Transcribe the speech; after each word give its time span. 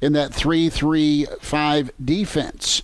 in 0.00 0.12
that 0.12 0.32
3 0.32 0.70
3 0.70 1.26
5 1.40 1.90
defense 2.04 2.82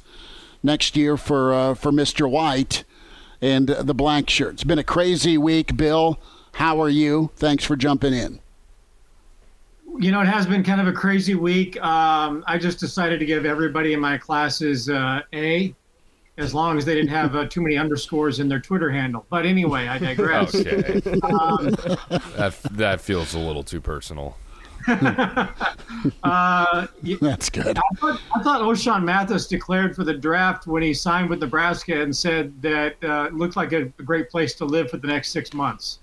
next 0.64 0.97
year 0.97 1.17
for, 1.17 1.55
uh, 1.55 1.74
for 1.74 1.92
Mr. 1.92 2.28
White 2.28 2.83
and 3.41 3.69
the 3.69 3.94
black 3.94 4.28
shirt. 4.28 4.55
It's 4.55 4.64
been 4.64 4.80
a 4.80 4.84
crazy 4.84 5.39
week, 5.39 5.77
Bill. 5.77 6.19
How 6.55 6.83
are 6.83 6.89
you? 6.89 7.30
Thanks 7.36 7.62
for 7.62 7.77
jumping 7.77 8.12
in. 8.12 8.41
You 10.00 10.11
know, 10.11 10.20
it 10.20 10.27
has 10.27 10.47
been 10.47 10.64
kind 10.64 10.80
of 10.80 10.89
a 10.89 10.92
crazy 10.92 11.36
week. 11.36 11.80
Um, 11.80 12.42
I 12.48 12.58
just 12.58 12.80
decided 12.80 13.20
to 13.20 13.24
give 13.24 13.47
everybody 13.47 13.92
in 13.92 14.00
my 14.00 14.19
classes 14.19 14.91
uh, 14.91 15.22
A 15.33 15.74
as 16.39 16.55
long 16.55 16.77
as 16.79 16.84
they 16.84 16.95
didn't 16.95 17.11
have 17.11 17.34
uh, 17.34 17.47
too 17.47 17.61
many 17.62 17.77
underscores 17.77 18.41
in 18.41 18.48
their 18.48 18.61
Twitter 18.61 18.91
handle. 18.91 19.27
But 19.31 19.47
anyway, 19.47 19.89
I 19.89 19.98
digress. 19.98 20.55
okay. 20.55 21.01
Um, 21.23 21.70
that, 22.37 22.56
that 22.73 23.01
feels 23.01 23.34
a 23.34 23.39
little 23.39 23.62
too 23.62 23.81
personal. 23.81 24.37
uh, 26.23 26.87
That's 27.20 27.51
good. 27.51 27.79
I 27.79 27.95
thought, 27.97 28.20
I 28.34 28.42
thought 28.42 28.61
Ochaun 28.61 29.03
Mathis 29.03 29.47
declared 29.47 29.97
for 29.97 30.05
the 30.05 30.14
draft 30.14 30.67
when 30.67 30.83
he 30.83 30.95
signed 30.95 31.29
with 31.29 31.41
Nebraska 31.41 32.01
and 32.03 32.14
said 32.17 32.61
that 32.62 32.95
uh, 33.03 33.25
it 33.29 33.34
looked 33.34 33.57
like 33.57 33.73
a 33.73 33.84
great 34.05 34.31
place 34.31 34.55
to 34.55 34.64
live 34.64 34.91
for 34.91 34.98
the 34.98 35.09
next 35.09 35.31
six 35.31 35.52
months. 35.52 36.01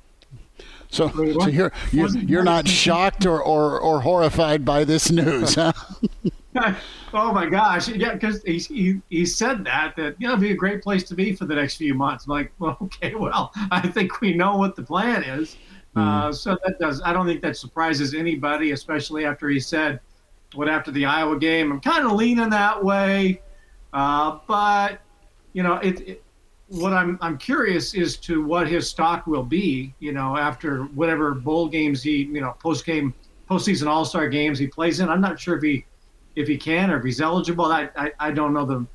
So, 0.90 1.10
so 1.10 1.48
you're 1.48 1.72
you're, 1.92 2.10
you're 2.10 2.44
not 2.44 2.68
shocked 2.68 3.26
or, 3.26 3.42
or, 3.42 3.80
or 3.80 4.02
horrified 4.02 4.64
by 4.64 4.84
this 4.84 5.10
news, 5.10 5.56
huh? 5.56 5.74
oh 7.14 7.34
my 7.34 7.48
gosh! 7.48 7.88
Yeah, 7.88 8.14
because 8.14 8.44
he, 8.44 8.60
he 8.60 9.02
he 9.10 9.26
said 9.26 9.64
that 9.66 9.96
that 9.96 10.16
you 10.20 10.28
know 10.28 10.34
it'd 10.34 10.42
be 10.42 10.52
a 10.52 10.56
great 10.56 10.82
place 10.82 11.04
to 11.04 11.16
be 11.16 11.36
for 11.36 11.46
the 11.46 11.56
next 11.56 11.78
few 11.78 11.94
months. 11.94 12.26
I'm 12.26 12.32
like, 12.32 12.52
well, 12.60 12.78
okay, 12.82 13.16
well, 13.16 13.52
I 13.72 13.88
think 13.88 14.22
we 14.22 14.34
know 14.34 14.58
what 14.58 14.76
the 14.76 14.84
plan 14.84 15.24
is. 15.24 15.58
Mm. 15.96 16.02
Uh, 16.02 16.34
so 16.34 16.58
that 16.66 16.80
does. 16.80 17.02
I 17.04 17.14
don't 17.14 17.26
think 17.26 17.42
that 17.42 17.58
surprises 17.58 18.14
anybody, 18.14 18.72
especially 18.72 19.26
after 19.26 19.50
he 19.50 19.60
said 19.60 20.00
what 20.54 20.70
after 20.70 20.92
the 20.92 21.06
Iowa 21.06 21.38
game. 21.38 21.72
I'm 21.72 21.82
kind 21.82 22.06
of 22.06 22.14
leaning 22.14 22.50
that 22.50 22.84
way, 22.84 23.42
uh, 23.94 24.40
but 24.48 25.00
you 25.54 25.64
know, 25.64 25.76
it, 25.76 26.08
it 26.08 26.24
what 26.68 26.94
I'm 26.94 27.18
I'm 27.22 27.38
curious 27.38 27.94
is 27.94 28.18
to 28.18 28.44
what 28.44 28.68
his 28.68 28.90
stock 28.90 29.28
will 29.28 29.44
be, 29.44 29.94
you 30.00 30.12
know, 30.12 30.38
after 30.38 30.84
whatever 30.86 31.34
bowl 31.34 31.68
games 31.68 32.02
he, 32.02 32.24
you 32.24 32.42
know, 32.42 32.56
post 32.60 32.86
game, 32.86 33.14
postseason 33.50 33.88
All 33.88 34.06
Star 34.06 34.28
games 34.28 34.58
he 34.60 34.68
plays 34.68 35.00
in. 35.00 35.10
I'm 35.10 35.22
not 35.22 35.40
sure 35.40 35.58
if 35.58 35.64
he 35.64 35.86
if 36.36 36.48
he 36.48 36.58
can 36.58 36.92
or 36.92 36.98
if 36.98 37.04
he's 37.04 37.22
eligible. 37.22 37.66
I 37.66 37.90
I, 37.96 38.12
I 38.20 38.32
don't 38.32 38.54
know 38.54 38.66
the 38.66 38.86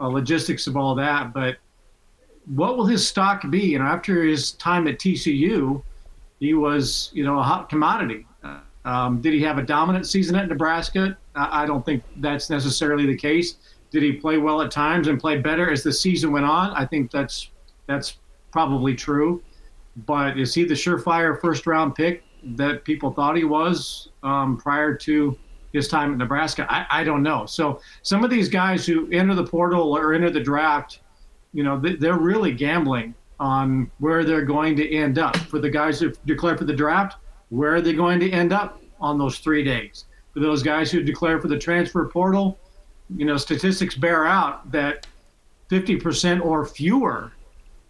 uh, 0.00 0.08
logistics 0.08 0.66
of 0.66 0.76
all 0.76 0.94
that, 0.96 1.32
but 1.32 1.56
what 2.54 2.76
will 2.76 2.86
his 2.86 3.06
stock 3.06 3.48
be? 3.50 3.60
You 3.60 3.78
know, 3.78 3.84
after 3.84 4.24
his 4.24 4.52
time 4.52 4.88
at 4.88 4.98
TCU, 4.98 5.82
he 6.40 6.54
was 6.54 7.10
you 7.12 7.24
know 7.24 7.38
a 7.38 7.42
hot 7.42 7.68
commodity. 7.68 8.26
Um, 8.84 9.20
did 9.20 9.32
he 9.32 9.40
have 9.42 9.58
a 9.58 9.62
dominant 9.62 10.08
season 10.08 10.34
at 10.34 10.48
Nebraska? 10.48 11.16
I, 11.36 11.62
I 11.62 11.66
don't 11.66 11.86
think 11.86 12.02
that's 12.16 12.50
necessarily 12.50 13.06
the 13.06 13.16
case 13.16 13.56
did 13.92 14.02
he 14.02 14.12
play 14.12 14.38
well 14.38 14.62
at 14.62 14.70
times 14.70 15.06
and 15.06 15.20
play 15.20 15.38
better 15.38 15.70
as 15.70 15.82
the 15.82 15.92
season 15.92 16.32
went 16.32 16.46
on? 16.46 16.70
I 16.70 16.86
think 16.86 17.10
that's 17.10 17.50
that's 17.86 18.18
probably 18.50 18.94
true. 18.94 19.42
But 20.06 20.38
is 20.38 20.54
he 20.54 20.64
the 20.64 20.74
surefire 20.74 21.38
first 21.40 21.66
round 21.66 21.94
pick 21.94 22.24
that 22.56 22.84
people 22.84 23.12
thought 23.12 23.36
he 23.36 23.44
was 23.44 24.08
um, 24.22 24.56
prior 24.56 24.94
to 24.96 25.38
his 25.72 25.88
time 25.88 26.12
at 26.12 26.18
Nebraska? 26.18 26.66
I, 26.68 27.00
I, 27.00 27.04
don't 27.04 27.22
know. 27.22 27.46
So 27.46 27.80
some 28.02 28.24
of 28.24 28.30
these 28.30 28.48
guys 28.48 28.86
who 28.86 29.10
enter 29.10 29.34
the 29.34 29.44
portal 29.44 29.96
or 29.96 30.14
enter 30.14 30.30
the 30.30 30.40
draft, 30.40 31.00
you 31.52 31.62
know, 31.62 31.78
they're 31.78 32.18
really 32.18 32.52
gambling 32.52 33.14
on 33.40 33.90
where 33.98 34.24
they're 34.24 34.44
going 34.44 34.76
to 34.76 34.94
end 34.94 35.18
up. 35.18 35.36
For 35.36 35.58
the 35.58 35.70
guys 35.70 35.98
who 36.00 36.12
declare 36.26 36.56
for 36.56 36.64
the 36.64 36.74
draft, 36.74 37.16
where 37.48 37.74
are 37.74 37.80
they 37.80 37.92
going 37.92 38.20
to 38.20 38.30
end 38.30 38.52
up 38.52 38.80
on 39.00 39.18
those 39.18 39.38
three 39.38 39.64
days? 39.64 40.06
For 40.32 40.40
those 40.40 40.62
guys 40.62 40.90
who 40.90 41.02
declare 41.02 41.40
for 41.40 41.48
the 41.48 41.58
transfer 41.58 42.06
portal, 42.06 42.58
you 43.16 43.26
know, 43.26 43.36
statistics 43.36 43.94
bear 43.94 44.26
out 44.26 44.70
that 44.72 45.06
50% 45.70 46.44
or 46.44 46.64
fewer 46.64 47.32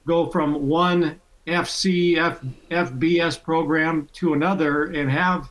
go 0.06 0.26
from 0.31 0.69
one 0.69 1.20
FC, 1.47 2.16
F, 2.19 2.41
FBS 2.70 3.43
program 3.43 4.09
to 4.14 4.34
another 4.34 4.87
and 4.87 5.10
have, 5.10 5.50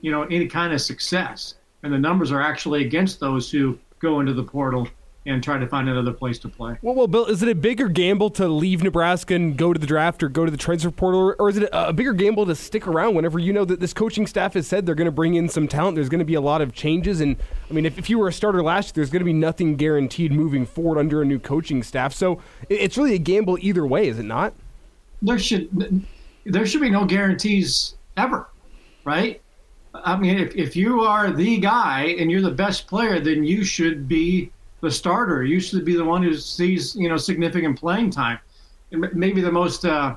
you 0.00 0.10
know, 0.10 0.22
any 0.24 0.46
kind 0.46 0.72
of 0.72 0.80
success. 0.80 1.54
And 1.82 1.92
the 1.92 1.98
numbers 1.98 2.30
are 2.30 2.40
actually 2.40 2.84
against 2.84 3.20
those 3.20 3.50
who 3.50 3.78
go 3.98 4.20
into 4.20 4.32
the 4.32 4.44
portal 4.44 4.88
and 5.24 5.42
try 5.42 5.56
to 5.56 5.66
find 5.68 5.88
another 5.88 6.12
place 6.12 6.38
to 6.40 6.48
play. 6.48 6.76
Well, 6.82 6.94
well, 6.94 7.06
Bill, 7.06 7.26
is 7.26 7.42
it 7.42 7.48
a 7.48 7.54
bigger 7.54 7.88
gamble 7.88 8.30
to 8.30 8.48
leave 8.48 8.82
Nebraska 8.82 9.34
and 9.34 9.56
go 9.56 9.72
to 9.72 9.78
the 9.78 9.86
draft 9.86 10.22
or 10.22 10.28
go 10.28 10.44
to 10.44 10.50
the 10.50 10.56
transfer 10.56 10.90
portal, 10.90 11.34
or 11.38 11.48
is 11.48 11.58
it 11.58 11.68
a 11.72 11.92
bigger 11.92 12.12
gamble 12.12 12.44
to 12.46 12.56
stick 12.56 12.88
around 12.88 13.14
whenever 13.14 13.38
you 13.38 13.52
know 13.52 13.64
that 13.64 13.78
this 13.78 13.92
coaching 13.92 14.26
staff 14.26 14.54
has 14.54 14.66
said 14.66 14.84
they're 14.84 14.96
going 14.96 15.06
to 15.06 15.12
bring 15.12 15.34
in 15.34 15.48
some 15.48 15.68
talent? 15.68 15.94
There's 15.94 16.08
going 16.08 16.18
to 16.18 16.24
be 16.24 16.34
a 16.34 16.40
lot 16.40 16.60
of 16.60 16.74
changes, 16.74 17.20
and 17.20 17.36
I 17.70 17.72
mean, 17.72 17.86
if, 17.86 17.98
if 17.98 18.10
you 18.10 18.18
were 18.18 18.28
a 18.28 18.32
starter 18.32 18.62
last 18.62 18.88
year, 18.88 18.92
there's 18.96 19.10
going 19.10 19.20
to 19.20 19.24
be 19.24 19.32
nothing 19.32 19.76
guaranteed 19.76 20.32
moving 20.32 20.66
forward 20.66 20.98
under 20.98 21.22
a 21.22 21.24
new 21.24 21.38
coaching 21.38 21.84
staff. 21.84 22.12
So 22.12 22.40
it's 22.68 22.98
really 22.98 23.14
a 23.14 23.18
gamble 23.18 23.58
either 23.60 23.86
way, 23.86 24.08
is 24.08 24.18
it 24.18 24.24
not? 24.24 24.54
There 25.20 25.38
should 25.38 26.04
there 26.44 26.66
should 26.66 26.80
be 26.80 26.90
no 26.90 27.04
guarantees 27.04 27.94
ever, 28.16 28.48
right? 29.04 29.40
I 29.94 30.16
mean, 30.16 30.38
if, 30.38 30.54
if 30.56 30.76
you 30.76 31.02
are 31.02 31.30
the 31.30 31.58
guy 31.58 32.16
and 32.18 32.30
you're 32.30 32.42
the 32.42 32.50
best 32.50 32.86
player, 32.86 33.20
then 33.20 33.44
you 33.44 33.64
should 33.64 34.08
be 34.08 34.50
the 34.80 34.90
starter. 34.90 35.44
You 35.44 35.60
should 35.60 35.84
be 35.84 35.94
the 35.94 36.04
one 36.04 36.22
who 36.22 36.34
sees 36.34 36.96
you 36.96 37.08
know 37.08 37.16
significant 37.16 37.78
playing 37.78 38.10
time. 38.10 38.38
And 38.90 39.06
maybe 39.14 39.40
the 39.40 39.52
most 39.52 39.84
uh, 39.84 40.16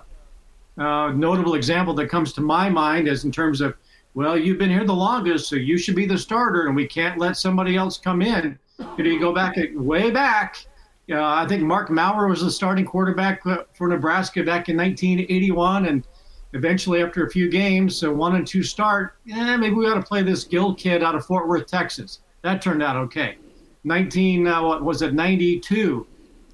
uh, 0.78 1.12
notable 1.12 1.56
example 1.56 1.94
that 1.96 2.08
comes 2.08 2.34
to 2.34 2.42
my 2.42 2.70
mind 2.70 3.08
is 3.08 3.24
in 3.24 3.32
terms 3.32 3.62
of, 3.62 3.76
well, 4.14 4.38
you've 4.38 4.58
been 4.58 4.70
here 4.70 4.86
the 4.86 4.94
longest, 4.94 5.48
so 5.48 5.56
you 5.56 5.78
should 5.78 5.96
be 5.96 6.06
the 6.06 6.18
starter, 6.18 6.68
and 6.68 6.76
we 6.76 6.88
can't 6.88 7.18
let 7.18 7.38
somebody 7.38 7.76
else 7.76 7.98
come 7.98 8.22
in. 8.22 8.58
You, 8.98 9.04
know, 9.04 9.10
you 9.10 9.20
go 9.20 9.34
back 9.34 9.56
way 9.74 10.12
back. 10.12 10.66
Uh, 11.10 11.24
I 11.24 11.46
think 11.48 11.64
Mark 11.64 11.90
Maurer 11.90 12.28
was 12.28 12.42
the 12.42 12.52
starting 12.52 12.86
quarterback 12.86 13.44
for 13.44 13.88
Nebraska 13.88 14.44
back 14.44 14.70
in 14.70 14.78
1981, 14.78 15.86
and 15.86 16.08
eventually, 16.56 17.04
after 17.04 17.26
a 17.26 17.30
few 17.30 17.50
games, 17.50 17.96
so 17.96 18.12
one 18.12 18.36
and 18.36 18.48
two 18.48 18.64
start, 18.64 19.18
yeah, 19.26 19.56
maybe 19.58 19.76
we 19.76 19.88
ought 19.88 19.96
to 19.96 20.02
play 20.02 20.24
this 20.24 20.44
Gill 20.44 20.74
kid 20.74 21.04
out 21.04 21.14
of 21.14 21.26
Fort 21.26 21.48
Worth, 21.48 21.68
Texas. 21.68 22.20
That 22.42 22.62
turned 22.62 22.82
out 22.82 22.96
okay. 22.96 23.38
19, 23.84 24.48
uh, 24.48 24.64
what 24.64 24.84
was 24.84 25.02
it, 25.02 25.14
92. 25.14 26.08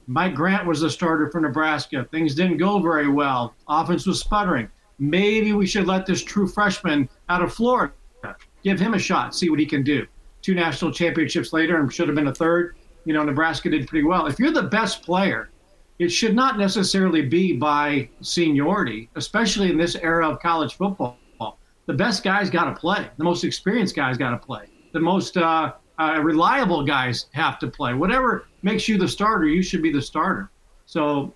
Mike 0.08 0.36
Grant 0.36 0.68
was 0.68 0.82
the 0.82 0.90
starter 0.90 1.30
for 1.30 1.40
Nebraska. 1.40 2.06
Things 2.12 2.36
didn't 2.36 2.58
go 2.58 2.80
very 2.80 3.08
well. 3.08 3.54
Offense 3.70 4.06
was 4.06 4.20
sputtering. 4.20 4.68
Maybe 5.00 5.54
we 5.54 5.66
should 5.66 5.88
let 5.88 6.06
this 6.06 6.24
true 6.24 6.48
freshman 6.48 7.08
out 7.30 7.42
of 7.42 7.54
Florida 7.54 7.94
give 8.64 8.80
him 8.80 8.94
a 8.94 9.00
shot, 9.00 9.34
see 9.34 9.50
what 9.50 9.60
he 9.60 9.66
can 9.66 9.84
do. 9.84 10.06
two 10.42 10.56
national 10.56 10.92
championships 10.92 11.54
later 11.54 11.80
and 11.80 11.94
should 11.94 12.08
have 12.08 12.16
been 12.16 12.28
a 12.28 12.34
third. 12.34 12.76
You 13.06 13.14
know, 13.14 13.24
Nebraska 13.24 13.70
did 13.70 13.88
pretty 13.88 14.06
well. 14.06 14.26
If 14.26 14.40
you're 14.40 14.52
the 14.52 14.64
best 14.64 15.04
player, 15.04 15.50
it 16.00 16.10
should 16.10 16.36
not 16.36 16.58
necessarily 16.58 17.22
be 17.22 17.54
by 17.54 18.10
seniority, 18.22 19.10
especially 19.16 19.70
in 19.70 19.78
this 19.78 19.96
era 19.96 20.28
of 20.28 20.40
college 20.40 20.76
football. 20.76 21.18
The 21.88 21.94
best 21.94 22.24
guys 22.24 22.50
got 22.50 22.66
to 22.66 22.74
play. 22.74 23.10
The 23.18 23.24
most 23.24 23.44
experienced 23.44 23.96
guys 23.96 24.18
got 24.18 24.32
to 24.32 24.38
play. 24.38 24.68
The 24.94 25.00
most 25.00 25.38
uh, 25.38 25.74
uh, 26.00 26.20
reliable 26.22 26.86
guys 26.86 27.26
have 27.34 27.60
to 27.60 27.68
play. 27.68 27.94
Whatever 27.94 28.48
makes 28.62 28.88
you 28.88 28.98
the 28.98 29.08
starter, 29.08 29.46
you 29.46 29.62
should 29.62 29.82
be 29.82 29.92
the 29.92 30.02
starter. 30.02 30.50
So, 30.86 31.34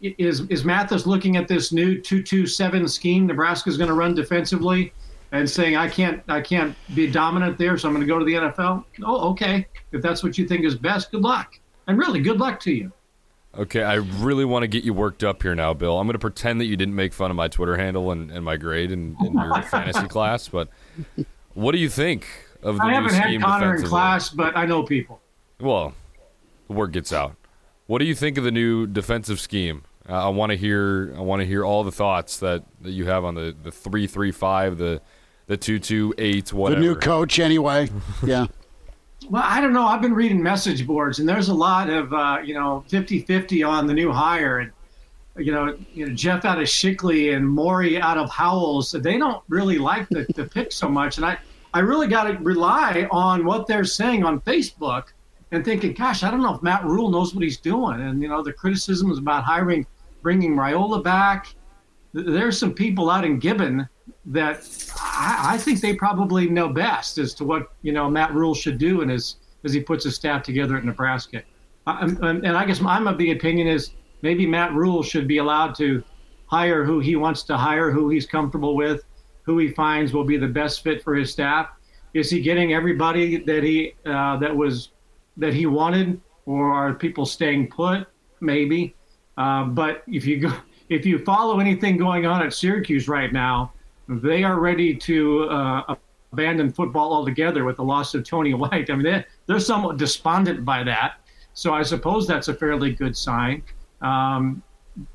is 0.00 0.42
is 0.42 0.64
Mathis 0.64 1.06
looking 1.06 1.36
at 1.36 1.48
this 1.48 1.72
new 1.72 2.00
two-two-seven 2.00 2.86
scheme 2.88 3.26
Nebraska's 3.26 3.78
going 3.78 3.88
to 3.88 3.94
run 3.94 4.14
defensively, 4.14 4.92
and 5.32 5.48
saying 5.48 5.76
I 5.76 5.88
can't 5.88 6.22
I 6.28 6.42
can't 6.42 6.76
be 6.94 7.10
dominant 7.10 7.58
there, 7.58 7.78
so 7.78 7.88
I'm 7.88 7.94
going 7.94 8.06
to 8.06 8.12
go 8.12 8.18
to 8.18 8.24
the 8.24 8.34
NFL? 8.34 8.84
Oh, 9.04 9.30
okay. 9.30 9.66
If 9.92 10.02
that's 10.02 10.22
what 10.22 10.36
you 10.36 10.46
think 10.46 10.64
is 10.64 10.74
best, 10.74 11.10
good 11.10 11.22
luck, 11.22 11.58
and 11.86 11.98
really 11.98 12.20
good 12.20 12.38
luck 12.38 12.60
to 12.60 12.72
you. 12.72 12.92
Okay, 13.58 13.82
I 13.82 13.94
really 13.94 14.44
want 14.44 14.62
to 14.62 14.68
get 14.68 14.84
you 14.84 14.94
worked 14.94 15.24
up 15.24 15.42
here 15.42 15.54
now, 15.54 15.74
Bill. 15.74 15.98
I'm 15.98 16.06
going 16.06 16.14
to 16.14 16.20
pretend 16.20 16.60
that 16.60 16.66
you 16.66 16.76
didn't 16.76 16.94
make 16.94 17.12
fun 17.12 17.30
of 17.30 17.36
my 17.36 17.48
Twitter 17.48 17.76
handle 17.76 18.12
and, 18.12 18.30
and 18.30 18.44
my 18.44 18.56
grade 18.56 18.92
in, 18.92 19.16
in 19.26 19.32
your 19.32 19.62
fantasy 19.70 20.06
class, 20.06 20.46
but 20.48 20.68
what 21.54 21.72
do 21.72 21.78
you 21.78 21.88
think 21.88 22.24
of 22.62 22.76
the 22.76 22.82
I 22.82 22.88
new 22.88 22.94
haven't 22.94 23.10
scheme 23.10 23.40
had 23.40 23.46
Connor 23.46 23.76
in 23.76 23.82
class, 23.82 24.30
but 24.30 24.56
I 24.56 24.64
know 24.64 24.84
people. 24.84 25.20
Well, 25.60 25.94
the 26.68 26.74
word 26.74 26.92
gets 26.92 27.12
out. 27.12 27.34
What 27.86 27.98
do 27.98 28.04
you 28.04 28.14
think 28.14 28.38
of 28.38 28.44
the 28.44 28.52
new 28.52 28.86
defensive 28.86 29.40
scheme? 29.40 29.82
Uh, 30.08 30.26
I 30.26 30.28
want 30.28 30.50
to 30.50 30.56
hear. 30.56 31.12
I 31.16 31.20
want 31.20 31.40
to 31.40 31.46
hear 31.46 31.64
all 31.64 31.84
the 31.84 31.92
thoughts 31.92 32.38
that, 32.38 32.64
that 32.82 32.90
you 32.92 33.06
have 33.06 33.24
on 33.24 33.34
the 33.34 33.54
the 33.62 33.72
three 33.72 34.06
three 34.06 34.30
five, 34.30 34.78
the 34.78 35.00
the 35.46 35.56
two 35.56 35.78
two 35.78 36.14
eight, 36.16 36.46
The 36.46 36.56
whatever. 36.56 36.80
The 36.80 36.86
new 36.86 36.94
coach, 36.94 37.38
anyway. 37.38 37.90
Yeah. 38.24 38.46
Well, 39.26 39.42
I 39.44 39.60
don't 39.60 39.72
know. 39.72 39.86
I've 39.86 40.00
been 40.00 40.14
reading 40.14 40.42
message 40.42 40.86
boards, 40.86 41.18
and 41.18 41.28
there's 41.28 41.48
a 41.48 41.54
lot 41.54 41.90
of 41.90 42.12
uh, 42.12 42.38
you 42.44 42.54
know 42.54 42.84
50-50 42.88 43.68
on 43.68 43.86
the 43.86 43.92
new 43.92 44.12
hire, 44.12 44.58
and 44.60 44.72
you 45.36 45.52
know, 45.52 45.76
you 45.92 46.06
know 46.06 46.14
Jeff 46.14 46.44
out 46.44 46.58
of 46.58 46.66
Shickley 46.66 47.36
and 47.36 47.46
Maury 47.46 48.00
out 48.00 48.16
of 48.16 48.30
Howells. 48.30 48.92
They 48.92 49.18
don't 49.18 49.42
really 49.48 49.78
like 49.78 50.08
the, 50.08 50.26
the 50.34 50.44
pick 50.44 50.72
so 50.72 50.88
much, 50.88 51.16
and 51.16 51.26
I 51.26 51.38
I 51.74 51.80
really 51.80 52.06
got 52.06 52.24
to 52.24 52.38
rely 52.38 53.08
on 53.10 53.44
what 53.44 53.66
they're 53.66 53.84
saying 53.84 54.24
on 54.24 54.40
Facebook, 54.42 55.08
and 55.50 55.64
thinking, 55.64 55.94
gosh, 55.94 56.22
I 56.22 56.30
don't 56.30 56.42
know 56.42 56.54
if 56.54 56.62
Matt 56.62 56.84
Rhule 56.84 57.10
knows 57.10 57.34
what 57.34 57.42
he's 57.42 57.58
doing, 57.58 58.00
and 58.00 58.22
you 58.22 58.28
know 58.28 58.42
the 58.42 58.52
criticisms 58.52 59.18
about 59.18 59.44
hiring, 59.44 59.84
bringing 60.22 60.54
Raiola 60.54 61.02
back. 61.02 61.54
There's 62.14 62.56
some 62.56 62.72
people 62.72 63.10
out 63.10 63.24
in 63.24 63.38
Gibbon 63.38 63.88
that 64.28 64.68
I, 65.00 65.54
I 65.54 65.58
think 65.58 65.80
they 65.80 65.94
probably 65.94 66.48
know 66.48 66.68
best 66.68 67.18
as 67.18 67.34
to 67.34 67.44
what 67.44 67.72
you 67.82 67.92
know 67.92 68.08
Matt 68.10 68.32
Rhule 68.34 68.54
should 68.54 68.78
do 68.78 69.00
and 69.00 69.10
as 69.10 69.36
as 69.64 69.72
he 69.72 69.80
puts 69.80 70.04
his 70.04 70.14
staff 70.14 70.42
together 70.42 70.76
at 70.76 70.84
Nebraska. 70.84 71.42
I, 71.86 72.02
and, 72.02 72.46
I 72.46 72.64
guess 72.66 72.82
I'm 72.82 73.08
of 73.08 73.18
the 73.18 73.32
opinion 73.32 73.66
is 73.66 73.92
maybe 74.22 74.46
Matt 74.46 74.74
Rhule 74.74 75.02
should 75.02 75.26
be 75.26 75.38
allowed 75.38 75.74
to 75.76 76.02
hire 76.46 76.84
who 76.84 77.00
he 77.00 77.16
wants 77.16 77.42
to 77.44 77.56
hire, 77.56 77.90
who 77.90 78.10
he's 78.10 78.26
comfortable 78.26 78.76
with, 78.76 79.02
who 79.42 79.58
he 79.58 79.70
finds 79.70 80.12
will 80.12 80.24
be 80.24 80.36
the 80.36 80.46
best 80.46 80.84
fit 80.84 81.02
for 81.02 81.14
his 81.14 81.32
staff. 81.32 81.70
Is 82.14 82.30
he 82.30 82.40
getting 82.40 82.74
everybody 82.74 83.38
that 83.44 83.62
he 83.62 83.94
uh, 84.04 84.36
that 84.36 84.54
was 84.54 84.90
that 85.38 85.54
he 85.54 85.66
wanted, 85.66 86.20
or 86.44 86.72
are 86.72 86.94
people 86.94 87.24
staying 87.24 87.70
put? 87.70 88.06
Maybe. 88.40 88.94
Uh, 89.38 89.64
but 89.64 90.02
if 90.06 90.26
you 90.26 90.40
go, 90.40 90.52
if 90.90 91.06
you 91.06 91.24
follow 91.24 91.60
anything 91.60 91.96
going 91.96 92.26
on 92.26 92.42
at 92.42 92.52
Syracuse 92.52 93.08
right 93.08 93.32
now, 93.32 93.72
they 94.08 94.42
are 94.42 94.58
ready 94.58 94.94
to 94.94 95.44
uh, 95.44 95.94
abandon 96.32 96.72
football 96.72 97.12
altogether 97.12 97.64
with 97.64 97.76
the 97.76 97.84
loss 97.84 98.14
of 98.14 98.24
Tony 98.24 98.54
White. 98.54 98.90
I 98.90 98.94
mean, 98.94 99.04
they're, 99.04 99.26
they're 99.46 99.60
somewhat 99.60 99.96
despondent 99.96 100.64
by 100.64 100.82
that. 100.84 101.20
So 101.54 101.74
I 101.74 101.82
suppose 101.82 102.26
that's 102.26 102.48
a 102.48 102.54
fairly 102.54 102.92
good 102.92 103.16
sign. 103.16 103.62
Um, 104.00 104.62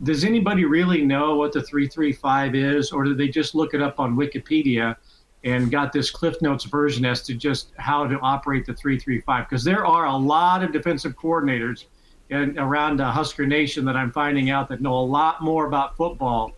does 0.04 0.24
anybody 0.24 0.66
really 0.66 1.04
know 1.04 1.36
what 1.36 1.54
the 1.54 1.62
335 1.62 2.56
is, 2.56 2.92
or 2.92 3.04
do 3.04 3.16
they 3.16 3.28
just 3.28 3.56
look 3.56 3.74
it 3.74 3.81
up 3.81 4.00
on 4.00 4.16
Wikipedia 4.16 4.95
and 5.44 5.69
got 5.69 5.92
this 5.92 6.10
Cliff 6.10 6.42
Notes 6.42 6.63
version 6.63 7.06
as 7.06 7.22
to 7.24 7.34
just 7.34 7.74
how 7.78 8.07
to 8.07 8.18
operate 8.19 8.66
the 8.66 8.74
335? 8.74 9.50
Because 9.50 9.63
there 9.63 9.86
are 9.86 10.06
a 10.06 10.16
lot 10.16 10.63
of 10.63 10.72
defensive 10.72 11.16
coordinators 11.16 11.86
and 12.30 12.57
around 12.57 13.01
uh, 13.01 13.12
Husker 13.12 13.45
Nation 13.45 13.84
that 13.86 13.95
I'm 13.95 14.12
finding 14.12 14.50
out 14.50 14.69
that 14.69 14.81
know 14.81 14.94
a 14.94 15.00
lot 15.06 15.42
more 15.42 15.66
about 15.66 15.98
football 15.98 16.54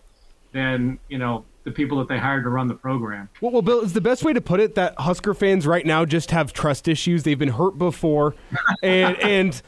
than 0.52 0.98
you 1.08 1.18
know 1.18 1.44
the 1.66 1.72
people 1.72 1.98
that 1.98 2.06
they 2.06 2.16
hired 2.16 2.44
to 2.44 2.48
run 2.48 2.68
the 2.68 2.74
program. 2.74 3.28
Well, 3.40 3.50
well, 3.50 3.60
Bill, 3.60 3.80
is 3.80 3.92
the 3.92 4.00
best 4.00 4.24
way 4.24 4.32
to 4.32 4.40
put 4.40 4.60
it 4.60 4.76
that 4.76 4.94
Husker 4.98 5.34
fans 5.34 5.66
right 5.66 5.84
now 5.84 6.04
just 6.04 6.30
have 6.30 6.52
trust 6.52 6.86
issues. 6.86 7.24
They've 7.24 7.38
been 7.38 7.50
hurt 7.50 7.76
before, 7.76 8.36
and 8.84 9.18
and 9.18 9.62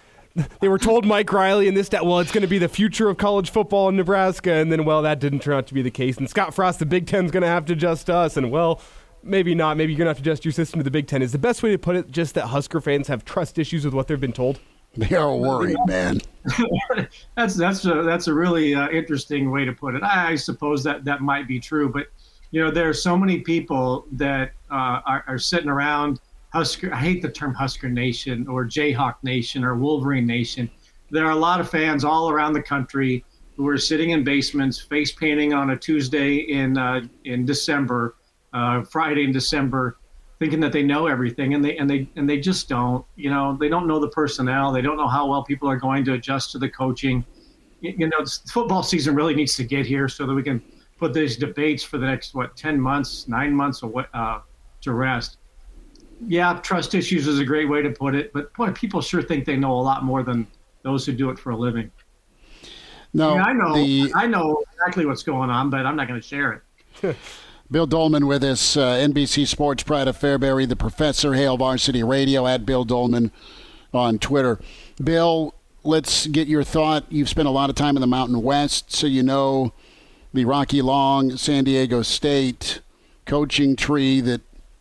they 0.60 0.68
were 0.68 0.78
told 0.78 1.04
Mike 1.04 1.32
Riley 1.32 1.66
and 1.66 1.76
this 1.76 1.88
that 1.90 2.06
well, 2.06 2.20
it's 2.20 2.30
going 2.30 2.42
to 2.42 2.48
be 2.48 2.58
the 2.58 2.68
future 2.68 3.08
of 3.08 3.18
college 3.18 3.50
football 3.50 3.88
in 3.88 3.96
Nebraska, 3.96 4.52
and 4.52 4.70
then 4.70 4.84
well, 4.84 5.02
that 5.02 5.18
didn't 5.18 5.40
turn 5.40 5.54
out 5.54 5.66
to 5.66 5.74
be 5.74 5.82
the 5.82 5.90
case. 5.90 6.16
And 6.16 6.30
Scott 6.30 6.54
Frost, 6.54 6.78
the 6.78 6.86
Big 6.86 7.08
Ten's 7.08 7.32
going 7.32 7.42
to 7.42 7.48
have 7.48 7.66
to 7.66 7.74
adjust 7.74 8.08
us, 8.08 8.38
and 8.38 8.50
well. 8.50 8.80
Maybe 9.20 9.52
not. 9.52 9.76
Maybe 9.76 9.92
you're 9.92 9.98
going 9.98 10.06
to 10.06 10.10
have 10.10 10.18
to 10.18 10.22
adjust 10.22 10.44
your 10.44 10.52
system 10.52 10.78
to 10.78 10.84
the 10.84 10.92
Big 10.92 11.08
Ten. 11.08 11.22
Is 11.22 11.32
the 11.32 11.38
best 11.38 11.60
way 11.60 11.72
to 11.72 11.78
put 11.78 11.96
it 11.96 12.08
just 12.08 12.36
that 12.36 12.46
Husker 12.46 12.80
fans 12.80 13.08
have 13.08 13.24
trust 13.24 13.58
issues 13.58 13.84
with 13.84 13.92
what 13.92 14.06
they've 14.06 14.18
been 14.18 14.32
told? 14.32 14.60
They 15.08 15.14
are 15.14 15.36
worried, 15.36 15.76
man. 15.86 16.20
that's 17.36 17.54
that's 17.54 17.84
a 17.84 18.02
that's 18.02 18.26
a 18.26 18.34
really 18.34 18.74
uh, 18.74 18.88
interesting 18.88 19.52
way 19.52 19.64
to 19.64 19.72
put 19.72 19.94
it. 19.94 20.02
I, 20.02 20.32
I 20.32 20.34
suppose 20.34 20.82
that 20.84 21.04
that 21.04 21.20
might 21.20 21.46
be 21.46 21.60
true, 21.60 21.88
but 21.88 22.08
you 22.50 22.64
know 22.64 22.72
there 22.72 22.88
are 22.88 22.94
so 22.94 23.16
many 23.16 23.40
people 23.40 24.06
that 24.12 24.52
uh, 24.72 25.00
are, 25.06 25.24
are 25.28 25.38
sitting 25.38 25.68
around 25.68 26.18
Husker. 26.52 26.92
I 26.92 26.98
hate 26.98 27.22
the 27.22 27.30
term 27.30 27.54
Husker 27.54 27.88
Nation 27.88 28.48
or 28.48 28.64
Jayhawk 28.64 29.16
Nation 29.22 29.62
or 29.62 29.76
Wolverine 29.76 30.26
Nation. 30.26 30.68
There 31.10 31.24
are 31.26 31.32
a 31.32 31.42
lot 31.48 31.60
of 31.60 31.70
fans 31.70 32.02
all 32.02 32.28
around 32.28 32.54
the 32.54 32.62
country 32.62 33.24
who 33.56 33.68
are 33.68 33.78
sitting 33.78 34.10
in 34.10 34.24
basements, 34.24 34.80
face 34.80 35.12
painting 35.12 35.52
on 35.52 35.70
a 35.70 35.76
Tuesday 35.76 36.38
in 36.38 36.76
uh, 36.76 37.02
in 37.24 37.44
December, 37.44 38.16
uh, 38.52 38.82
Friday 38.82 39.22
in 39.22 39.30
December, 39.30 39.98
thinking 40.38 40.60
that 40.60 40.72
they 40.72 40.82
know 40.82 41.06
everything, 41.06 41.54
and 41.54 41.64
they 41.64 41.76
and 41.76 41.88
they 41.88 42.08
and 42.16 42.28
they 42.28 42.38
just 42.38 42.68
don't. 42.68 43.04
You 43.16 43.30
know, 43.30 43.56
they 43.58 43.68
don't 43.68 43.86
know 43.86 43.98
the 43.98 44.08
personnel. 44.08 44.72
They 44.72 44.82
don't 44.82 44.96
know 44.96 45.08
how 45.08 45.26
well 45.26 45.42
people 45.42 45.68
are 45.68 45.76
going 45.76 46.04
to 46.06 46.14
adjust 46.14 46.52
to 46.52 46.58
the 46.58 46.68
coaching. 46.68 47.24
You, 47.80 47.94
you 47.98 48.06
know, 48.08 48.24
football 48.50 48.82
season 48.82 49.14
really 49.14 49.34
needs 49.34 49.56
to 49.56 49.64
get 49.64 49.86
here 49.86 50.08
so 50.08 50.26
that 50.26 50.34
we 50.34 50.42
can 50.42 50.62
put 50.98 51.12
these 51.12 51.36
debates 51.36 51.82
for 51.82 51.98
the 51.98 52.06
next 52.06 52.34
what 52.34 52.56
ten 52.56 52.80
months, 52.80 53.28
nine 53.28 53.52
months, 53.52 53.82
or 53.82 53.90
what 53.90 54.08
uh, 54.14 54.40
to 54.82 54.92
rest. 54.92 55.38
Yeah, 56.26 56.58
trust 56.62 56.94
issues 56.94 57.28
is 57.28 57.38
a 57.38 57.44
great 57.44 57.68
way 57.68 57.80
to 57.82 57.90
put 57.90 58.14
it, 58.14 58.32
but 58.32 58.52
boy, 58.54 58.72
people 58.72 59.00
sure 59.00 59.22
think 59.22 59.44
they 59.44 59.56
know 59.56 59.72
a 59.72 59.80
lot 59.80 60.02
more 60.02 60.24
than 60.24 60.48
those 60.82 61.06
who 61.06 61.12
do 61.12 61.30
it 61.30 61.38
for 61.38 61.50
a 61.50 61.56
living. 61.56 61.92
No, 63.14 63.36
I 63.36 63.52
know, 63.52 63.74
the 63.74 64.12
I 64.14 64.26
know 64.26 64.62
exactly 64.72 65.06
what's 65.06 65.22
going 65.22 65.48
on, 65.48 65.70
but 65.70 65.86
I'm 65.86 65.96
not 65.96 66.08
going 66.08 66.20
to 66.20 66.26
share 66.26 66.64
it. 67.02 67.16
Bill 67.70 67.86
Dolman 67.86 68.26
with 68.26 68.42
us, 68.44 68.76
uh, 68.76 68.94
NBC 68.94 69.46
Sports 69.46 69.82
Pride 69.82 70.08
of 70.08 70.18
Fairbury, 70.18 70.66
the 70.66 70.76
Professor, 70.76 71.34
Hail 71.34 71.58
Varsity 71.58 72.02
Radio, 72.02 72.46
at 72.46 72.64
Bill 72.64 72.84
Dolman 72.84 73.30
on 73.92 74.18
Twitter. 74.18 74.58
Bill, 75.02 75.54
let's 75.84 76.26
get 76.28 76.48
your 76.48 76.64
thought. 76.64 77.04
You've 77.10 77.28
spent 77.28 77.46
a 77.46 77.50
lot 77.50 77.68
of 77.68 77.76
time 77.76 77.96
in 77.96 78.00
the 78.00 78.06
Mountain 78.06 78.42
West, 78.42 78.92
so 78.92 79.06
you 79.06 79.22
know 79.22 79.74
the 80.32 80.46
Rocky 80.46 80.80
Long, 80.80 81.36
San 81.36 81.64
Diego 81.64 82.00
State 82.02 82.80
coaching 83.26 83.76
tree 83.76 84.20
that 84.22 84.40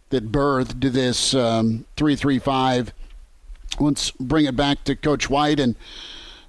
that 0.09 0.31
birthed 0.31 0.79
this 0.93 1.33
um, 1.33 1.85
three 1.97 2.15
three 2.15 2.39
five. 2.39 2.93
Let's 3.81 4.11
bring 4.11 4.45
it 4.45 4.55
back 4.55 4.85
to 4.85 4.95
Coach 4.95 5.29
White 5.29 5.59
and. 5.59 5.75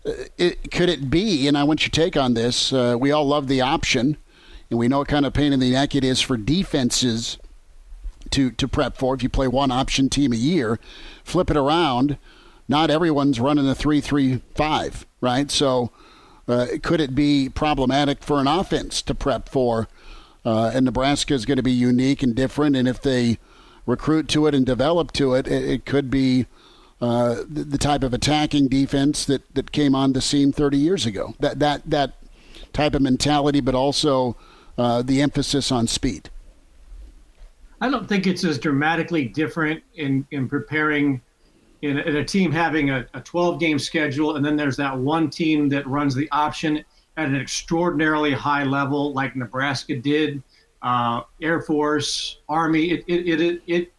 uh, 0.06 0.12
It, 0.38 0.70
could 0.70 0.88
it 0.88 1.10
be, 1.10 1.48
and 1.48 1.58
I 1.58 1.64
want 1.64 1.82
your 1.82 1.90
take 1.90 2.16
on 2.16 2.34
this. 2.34 2.72
Uh, 2.72 2.96
we 2.98 3.10
all 3.10 3.26
love 3.26 3.48
the 3.48 3.60
option, 3.60 4.16
and 4.70 4.78
we 4.78 4.88
know 4.88 4.98
what 4.98 5.08
kind 5.08 5.26
of 5.26 5.32
pain 5.32 5.52
in 5.52 5.60
the 5.60 5.70
neck 5.70 5.94
it 5.94 6.04
is 6.04 6.20
for 6.20 6.36
defenses 6.36 7.38
to 8.30 8.50
to 8.52 8.68
prep 8.68 8.96
for. 8.96 9.14
If 9.14 9.22
you 9.22 9.28
play 9.28 9.48
one 9.48 9.70
option 9.70 10.08
team 10.08 10.32
a 10.32 10.36
year, 10.36 10.78
flip 11.24 11.50
it 11.50 11.56
around. 11.56 12.18
Not 12.70 12.90
everyone's 12.90 13.40
running 13.40 13.66
a 13.66 13.74
three-three-five, 13.74 15.06
right? 15.22 15.50
So, 15.50 15.90
uh, 16.46 16.66
could 16.82 17.00
it 17.00 17.14
be 17.14 17.48
problematic 17.48 18.22
for 18.22 18.40
an 18.40 18.46
offense 18.46 19.00
to 19.02 19.14
prep 19.14 19.48
for? 19.48 19.88
Uh, 20.44 20.70
and 20.74 20.84
Nebraska 20.84 21.32
is 21.32 21.46
going 21.46 21.56
to 21.56 21.62
be 21.62 21.72
unique 21.72 22.22
and 22.22 22.34
different, 22.34 22.76
and 22.76 22.86
if 22.86 23.00
they 23.00 23.38
recruit 23.86 24.28
to 24.28 24.46
it 24.46 24.54
and 24.54 24.66
develop 24.66 25.12
to 25.12 25.34
it, 25.34 25.48
it, 25.48 25.64
it 25.64 25.86
could 25.86 26.10
be 26.10 26.46
uh, 27.00 27.36
the, 27.48 27.64
the 27.64 27.78
type 27.78 28.02
of 28.02 28.12
attacking 28.12 28.68
defense 28.68 29.24
that, 29.24 29.42
that 29.54 29.72
came 29.72 29.94
on 29.94 30.12
the 30.12 30.20
scene 30.20 30.52
30 30.52 30.76
years 30.76 31.06
ago. 31.06 31.34
That 31.40 31.58
that 31.60 31.88
that 31.88 32.14
type 32.72 32.94
of 32.94 33.02
mentality, 33.02 33.60
but 33.60 33.74
also 33.74 34.36
uh, 34.78 35.02
the 35.02 35.20
emphasis 35.20 35.70
on 35.70 35.86
speed. 35.86 36.30
I 37.80 37.90
don't 37.90 38.08
think 38.08 38.26
it's 38.26 38.44
as 38.44 38.58
dramatically 38.58 39.26
different 39.26 39.82
in, 39.94 40.26
in 40.30 40.48
preparing 40.48 41.20
in, 41.82 41.98
in 41.98 42.16
a 42.16 42.24
team 42.24 42.50
having 42.50 42.90
a, 42.90 43.06
a 43.14 43.20
12 43.20 43.60
game 43.60 43.78
schedule, 43.78 44.36
and 44.36 44.44
then 44.44 44.56
there's 44.56 44.76
that 44.76 44.96
one 44.96 45.30
team 45.30 45.68
that 45.68 45.86
runs 45.86 46.14
the 46.14 46.28
option 46.32 46.84
at 47.16 47.28
an 47.28 47.36
extraordinarily 47.36 48.32
high 48.32 48.64
level, 48.64 49.12
like 49.12 49.36
Nebraska 49.36 49.96
did, 49.96 50.42
uh, 50.82 51.22
Air 51.40 51.60
Force, 51.60 52.38
Army. 52.48 52.90
It, 52.90 53.04
it, 53.06 53.40
it, 53.40 53.62
it, 53.66 53.92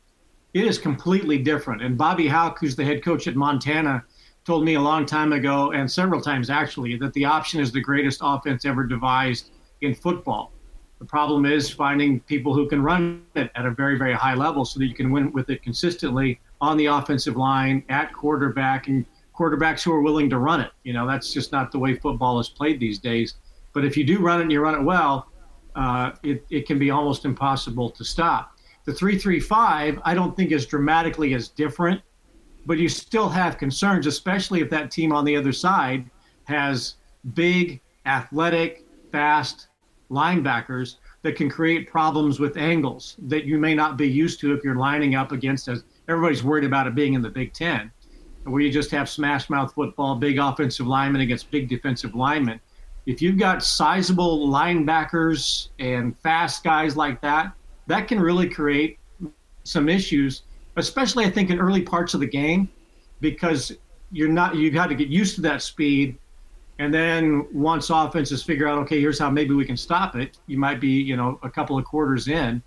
it 0.54 0.66
is 0.66 0.78
completely 0.78 1.38
different. 1.38 1.82
And 1.82 1.98
Bobby 1.98 2.28
Hauck, 2.28 2.60
who's 2.60 2.76
the 2.76 2.84
head 2.84 3.04
coach 3.04 3.28
at 3.28 3.36
Montana, 3.36 4.04
told 4.46 4.66
me 4.66 4.76
a 4.76 4.82
long 4.82 5.06
time 5.06 5.32
ago, 5.32 5.72
and 5.72 5.90
several 5.90 6.22
times 6.22 6.50
actually, 6.50 6.98
that 6.98 7.14
the 7.14 7.24
option 7.24 7.60
is 7.60 7.72
the 7.72 7.82
greatest 7.82 8.20
offense 8.22 8.66
ever 8.66 8.84
devised 8.84 9.52
in 9.82 9.94
football. 9.94 10.52
The 11.00 11.06
problem 11.06 11.46
is 11.46 11.70
finding 11.70 12.20
people 12.22 12.54
who 12.54 12.68
can 12.68 12.84
run 12.84 13.24
it 13.36 13.50
at 13.56 13.66
a 13.66 13.72
very, 13.72 13.98
very 13.98 14.14
high 14.14 14.36
level 14.36 14.66
so 14.66 14.80
that 14.80 14.86
you 14.86 14.94
can 14.94 15.12
win 15.12 15.32
with 15.32 15.50
it 15.50 15.64
consistently 15.64 16.42
on 16.60 16.76
the 16.76 16.88
offensive 16.88 17.38
line, 17.38 17.84
at 17.88 18.14
quarterback, 18.14 18.90
and 18.90 19.06
quarterbacks 19.34 19.82
who 19.82 19.94
are 19.94 20.02
willing 20.02 20.30
to 20.30 20.38
run 20.38 20.60
it. 20.60 20.72
You 20.84 20.92
know, 20.92 21.08
that's 21.08 21.32
just 21.32 21.54
not 21.54 21.72
the 21.72 21.80
way 21.80 21.96
football 21.96 22.38
is 22.40 22.50
played 22.50 22.82
these 22.82 23.00
days. 23.00 23.36
But 23.74 23.86
if 23.86 23.96
you 23.96 24.04
do 24.04 24.20
run 24.20 24.40
it 24.40 24.44
and 24.44 24.52
you 24.52 24.60
run 24.60 24.76
it 24.76 24.84
well, 24.84 25.32
uh, 25.76 26.12
it, 26.22 26.46
it 26.50 26.68
can 26.68 26.78
be 26.78 26.92
almost 26.92 27.24
impossible 27.24 27.90
to 27.92 28.04
stop. 28.04 28.58
The 28.84 28.94
335, 28.94 30.02
I 30.04 30.14
don't 30.14 30.36
think 30.36 30.52
is 30.52 30.66
dramatically 30.66 31.34
as 31.34 31.48
different, 31.48 32.02
but 32.66 32.78
you 32.78 32.90
still 32.90 33.30
have 33.30 33.58
concerns, 33.58 34.06
especially 34.06 34.60
if 34.60 34.70
that 34.72 34.92
team 34.92 35.14
on 35.14 35.24
the 35.24 35.38
other 35.38 35.54
side 35.54 36.10
has 36.44 36.96
big, 37.34 37.80
athletic, 38.06 38.86
fast 39.14 39.69
linebackers 40.10 40.96
that 41.22 41.36
can 41.36 41.50
create 41.50 41.90
problems 41.90 42.40
with 42.40 42.58
angles 42.58 43.16
that 43.28 43.46
you 43.46 43.58
may 43.58 43.74
not 43.76 43.98
be 43.98 44.08
used 44.08 44.40
to 44.40 44.54
if 44.54 44.64
you're 44.64 44.76
lining 44.76 45.16
up 45.16 45.32
against 45.32 45.68
as 45.68 45.84
everybody's 46.08 46.44
worried 46.44 46.64
about 46.64 46.88
it 46.88 46.96
being 46.96 47.14
in 47.14 47.22
the 47.22 47.30
Big 47.30 47.54
Ten, 47.54 47.92
where 48.44 48.62
you 48.62 48.72
just 48.72 48.90
have 48.92 49.10
smash 49.10 49.50
mouth 49.50 49.74
football, 49.74 50.16
big 50.16 50.40
offensive 50.40 50.88
linemen 50.88 51.22
against 51.22 51.52
big 51.52 51.68
defensive 51.68 52.16
linemen. 52.16 52.60
If 53.06 53.22
you've 53.22 53.38
got 53.38 53.64
sizable 53.64 54.50
linebackers 54.50 55.70
and 55.80 56.18
fast 56.20 56.64
guys 56.64 56.96
like 56.96 57.22
that, 57.22 57.54
that 57.88 58.08
can 58.08 58.20
really 58.20 58.48
create 58.48 59.00
some 59.64 59.90
issues, 59.90 60.44
especially 60.76 61.26
I 61.26 61.30
think 61.30 61.50
in 61.50 61.60
early 61.60 61.82
parts 61.82 62.14
of 62.14 62.20
the 62.20 62.28
game, 62.28 62.70
because 63.20 63.72
you're 64.12 64.30
not 64.30 64.56
you've 64.56 64.74
got 64.74 64.88
to 64.88 64.96
get 64.96 65.10
used 65.10 65.36
to 65.36 65.42
that 65.42 65.62
speed. 65.62 66.18
And 66.80 66.94
then 66.94 67.46
once 67.54 67.90
offenses 67.90 68.42
figure 68.42 68.68
out, 68.68 68.80
okay, 68.80 69.00
here's 69.00 69.20
how 69.20 69.30
maybe 69.30 69.54
we 69.54 69.66
can 69.66 69.76
stop 69.76 70.16
it, 70.16 70.38
you 70.48 70.58
might 70.58 70.80
be, 70.80 70.88
you 70.90 71.18
know, 71.18 71.38
a 71.44 71.50
couple 71.50 71.78
of 71.78 71.84
quarters 71.84 72.30
in 72.30 72.64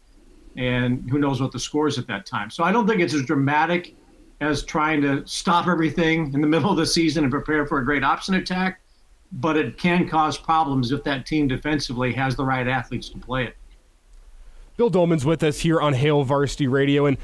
and 0.56 1.10
who 1.10 1.18
knows 1.18 1.40
what 1.40 1.50
the 1.50 1.58
score 1.58 1.88
is 1.88 1.98
at 1.98 2.06
that 2.08 2.26
time. 2.26 2.50
So 2.50 2.62
I 2.62 2.72
don't 2.72 2.86
think 2.86 3.00
it's 3.00 3.14
as 3.14 3.22
dramatic 3.22 3.96
as 4.42 4.64
trying 4.64 5.00
to 5.00 5.26
stop 5.26 5.66
everything 5.66 6.32
in 6.34 6.42
the 6.42 6.46
middle 6.54 6.70
of 6.70 6.76
the 6.76 6.84
season 6.84 7.24
and 7.24 7.32
prepare 7.32 7.66
for 7.66 7.78
a 7.78 7.84
great 7.84 8.04
option 8.04 8.34
attack, 8.34 8.82
but 9.32 9.56
it 9.56 9.78
can 9.78 10.06
cause 10.06 10.36
problems 10.36 10.92
if 10.92 11.02
that 11.04 11.24
team 11.24 11.48
defensively 11.48 12.12
has 12.12 12.36
the 12.36 12.44
right 12.44 12.68
athletes 12.68 13.08
to 13.08 13.18
play 13.18 13.44
it. 13.44 13.56
Bill 14.76 14.88
Dolman's 14.88 15.24
with 15.24 15.42
us 15.42 15.60
here 15.60 15.80
on 15.80 15.92
Hail 15.92 16.24
Varsity 16.24 16.66
Radio. 16.66 17.04
And 17.04 17.18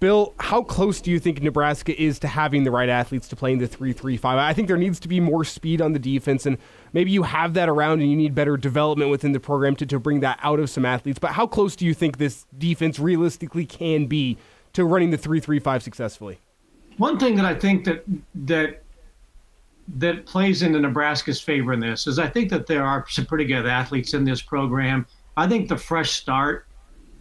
Bill, 0.00 0.32
how 0.40 0.62
close 0.62 1.00
do 1.02 1.10
you 1.10 1.20
think 1.20 1.42
Nebraska 1.42 2.00
is 2.00 2.18
to 2.20 2.28
having 2.28 2.64
the 2.64 2.70
right 2.70 2.88
athletes 2.88 3.28
to 3.28 3.36
play 3.36 3.52
in 3.52 3.58
the 3.58 3.66
3 3.66 3.92
3 3.92 4.16
5? 4.16 4.38
I 4.38 4.54
think 4.54 4.68
there 4.68 4.78
needs 4.78 4.98
to 5.00 5.08
be 5.08 5.20
more 5.20 5.44
speed 5.44 5.82
on 5.82 5.92
the 5.92 5.98
defense, 5.98 6.46
and 6.46 6.56
maybe 6.94 7.10
you 7.10 7.24
have 7.24 7.54
that 7.54 7.68
around 7.68 8.00
and 8.00 8.10
you 8.10 8.16
need 8.16 8.34
better 8.34 8.56
development 8.56 9.10
within 9.10 9.32
the 9.32 9.40
program 9.40 9.76
to, 9.76 9.86
to 9.86 9.98
bring 9.98 10.20
that 10.20 10.38
out 10.42 10.58
of 10.58 10.70
some 10.70 10.86
athletes. 10.86 11.18
But 11.18 11.32
how 11.32 11.46
close 11.46 11.76
do 11.76 11.84
you 11.84 11.92
think 11.92 12.16
this 12.16 12.46
defense 12.56 12.98
realistically 12.98 13.66
can 13.66 14.06
be 14.06 14.38
to 14.72 14.84
running 14.84 15.10
the 15.10 15.18
3 15.18 15.40
3 15.40 15.58
5 15.58 15.82
successfully? 15.82 16.38
One 16.96 17.18
thing 17.18 17.36
that 17.36 17.44
I 17.44 17.54
think 17.54 17.84
that, 17.84 18.04
that, 18.46 18.82
that 19.96 20.24
plays 20.24 20.62
into 20.62 20.80
Nebraska's 20.80 21.40
favor 21.40 21.72
in 21.72 21.80
this 21.80 22.06
is 22.06 22.18
I 22.18 22.28
think 22.28 22.48
that 22.50 22.66
there 22.66 22.84
are 22.84 23.04
some 23.08 23.26
pretty 23.26 23.44
good 23.44 23.66
athletes 23.66 24.14
in 24.14 24.24
this 24.24 24.40
program. 24.40 25.06
I 25.36 25.48
think 25.48 25.68
the 25.68 25.76
fresh 25.76 26.12
start 26.12 26.66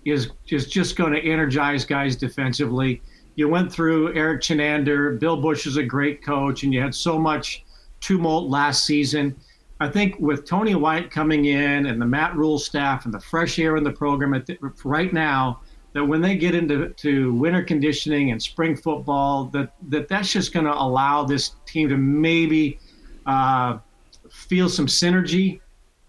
is 0.05 0.29
is 0.49 0.67
just 0.67 0.95
going 0.95 1.13
to 1.13 1.21
energize 1.21 1.85
guys 1.85 2.15
defensively. 2.15 3.01
You 3.35 3.49
went 3.49 3.71
through 3.71 4.13
Erik 4.15 4.41
Chinander, 4.41 5.19
Bill 5.19 5.37
Busch 5.37 5.65
is 5.65 5.77
a 5.77 5.83
great 5.83 6.23
coach, 6.23 6.63
and 6.63 6.73
you 6.73 6.81
had 6.81 6.93
so 6.93 7.17
much 7.17 7.63
tumult 7.99 8.49
last 8.49 8.85
season. 8.85 9.35
I 9.79 9.89
think 9.89 10.15
with 10.19 10.45
Tony 10.45 10.75
White 10.75 11.09
coming 11.09 11.45
in 11.45 11.87
and 11.87 12.01
the 12.01 12.05
Matt 12.05 12.35
Rhule 12.35 12.59
staff 12.59 13.05
and 13.05 13.13
the 13.13 13.19
fresh 13.19 13.57
air 13.59 13.75
in 13.75 13.83
the 13.83 13.91
program 13.91 14.31
the, 14.31 14.57
right 14.83 15.11
now, 15.11 15.61
that 15.93 16.03
when 16.03 16.21
they 16.21 16.37
get 16.37 16.55
into 16.55 16.89
to 16.89 17.33
winter 17.33 17.63
conditioning 17.63 18.31
and 18.31 18.41
spring 18.41 18.75
football, 18.75 19.45
that, 19.45 19.73
that 19.89 20.07
that's 20.07 20.31
just 20.31 20.53
going 20.53 20.65
to 20.65 20.73
allow 20.73 21.23
this 21.23 21.55
team 21.65 21.89
to 21.89 21.97
maybe 21.97 22.79
uh, 23.25 23.77
feel 24.29 24.69
some 24.69 24.87
synergy 24.87 25.59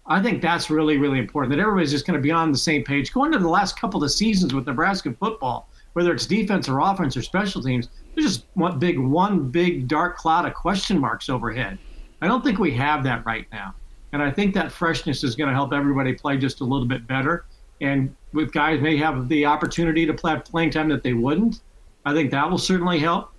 I 0.07 0.21
think 0.21 0.41
that's 0.41 0.69
really, 0.69 0.97
really 0.97 1.17
important 1.17 1.51
that 1.51 1.59
everybody's 1.59 1.91
just 1.91 2.05
going 2.05 2.17
to 2.17 2.21
be 2.21 2.31
on 2.31 2.51
the 2.51 2.57
same 2.57 2.83
page. 2.83 3.11
Going 3.11 3.31
to 3.31 3.39
the 3.39 3.47
last 3.47 3.79
couple 3.79 4.03
of 4.03 4.11
seasons 4.11 4.53
with 4.53 4.67
Nebraska 4.67 5.13
football, 5.19 5.67
whether 5.93 6.13
it's 6.13 6.27
defense 6.27 6.69
or 6.69 6.79
offense 6.79 7.17
or 7.17 7.23
special 7.23 7.63
teams, 7.63 7.89
there's 8.13 8.27
just 8.27 8.45
one 8.53 8.77
big, 8.77 8.99
one 8.99 9.49
big 9.49 9.87
dark 9.87 10.17
cloud 10.17 10.45
of 10.45 10.53
question 10.53 10.99
marks 10.99 11.27
overhead. 11.27 11.79
I 12.21 12.27
don't 12.27 12.43
think 12.43 12.59
we 12.59 12.71
have 12.75 13.03
that 13.03 13.25
right 13.25 13.47
now. 13.51 13.73
And 14.13 14.21
I 14.21 14.31
think 14.31 14.53
that 14.53 14.71
freshness 14.71 15.23
is 15.23 15.35
going 15.35 15.49
to 15.49 15.55
help 15.55 15.73
everybody 15.73 16.13
play 16.13 16.37
just 16.37 16.61
a 16.61 16.63
little 16.63 16.87
bit 16.87 17.07
better. 17.07 17.45
And 17.81 18.15
with 18.31 18.53
guys 18.53 18.81
may 18.81 18.97
have 18.97 19.27
the 19.27 19.45
opportunity 19.45 20.05
to 20.05 20.13
play 20.13 20.39
playing 20.45 20.69
time 20.69 20.87
that 20.89 21.03
they 21.03 21.13
wouldn't, 21.13 21.61
I 22.05 22.13
think 22.13 22.31
that 22.31 22.49
will 22.49 22.57
certainly 22.57 22.99
help. 22.99 23.31